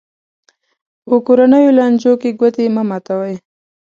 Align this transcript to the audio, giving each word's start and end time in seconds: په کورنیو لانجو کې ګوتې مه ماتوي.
په 1.07 1.15
کورنیو 1.25 1.75
لانجو 1.77 2.13
کې 2.21 2.29
ګوتې 2.39 2.65
مه 2.75 2.83
ماتوي. 2.89 3.35